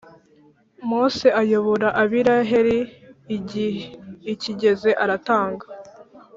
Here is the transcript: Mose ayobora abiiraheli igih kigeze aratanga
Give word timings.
Mose 0.89 1.27
ayobora 1.41 1.87
abiiraheli 2.01 2.79
igih 3.35 3.77
kigeze 4.41 4.89
aratanga 5.03 5.65